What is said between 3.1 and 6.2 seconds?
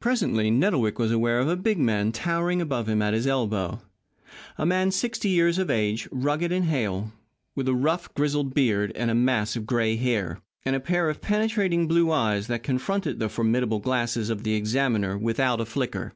his elbow a man sixty years of age,